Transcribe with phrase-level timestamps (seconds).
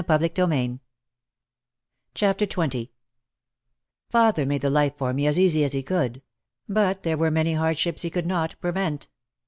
[0.03, 0.79] OUT OF THE
[2.15, 2.47] SHADOW 83
[2.81, 2.89] XX
[4.09, 6.23] Father made the life for me as easy as he could.
[6.67, 9.09] But there were many hardships he could not prevent.